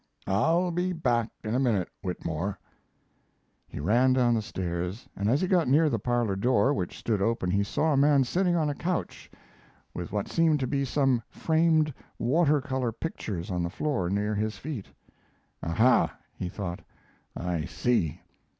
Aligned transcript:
I'll 0.25 0.71
be 0.71 0.93
back 0.93 1.29
in 1.43 1.53
a 1.53 1.59
minute, 1.59 1.87
Whitmore." 2.01 2.57
He 3.67 3.79
ran 3.79 4.13
down 4.13 4.33
the 4.33 4.41
stairs, 4.41 5.07
and 5.15 5.29
as 5.29 5.41
he 5.41 5.47
got 5.47 5.67
near 5.67 5.91
the 5.91 5.99
parlor 5.99 6.35
door, 6.35 6.73
which 6.73 6.97
stood 6.97 7.21
open, 7.21 7.51
he 7.51 7.61
saw 7.63 7.93
a 7.93 7.97
man 7.97 8.23
sitting 8.23 8.55
on 8.55 8.67
a 8.67 8.73
couch 8.73 9.29
with 9.93 10.11
what 10.11 10.27
seemed 10.27 10.59
to 10.61 10.65
be 10.65 10.85
some 10.85 11.21
framed 11.29 11.93
water 12.17 12.61
color 12.61 12.91
pictures 12.91 13.51
on 13.51 13.61
the 13.61 13.69
floor 13.69 14.09
near 14.09 14.33
his 14.33 14.57
feet. 14.57 14.87
"Ah, 15.61 15.73
ha!" 15.73 16.17
he 16.33 16.49
thought, 16.49 16.79
"I 17.37 17.65
see. 17.65 18.21